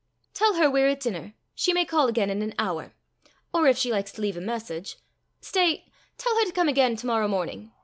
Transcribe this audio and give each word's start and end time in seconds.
"Tell 0.33 0.55
her 0.55 0.67
we're 0.67 0.87
at 0.87 0.99
dinner; 1.01 1.35
she 1.53 1.73
may 1.73 1.85
call 1.85 2.07
again 2.07 2.31
in 2.31 2.41
an 2.41 2.55
hour. 2.57 2.93
Or 3.53 3.67
if 3.67 3.77
she 3.77 3.91
likes 3.91 4.11
to 4.13 4.21
leave 4.23 4.35
a 4.35 4.41
message 4.41 4.97
Stay: 5.41 5.91
tell 6.17 6.35
her 6.39 6.45
to 6.45 6.51
come 6.51 6.67
again 6.67 6.95
to 6.95 7.05
morrow 7.05 7.27
morning. 7.27 7.71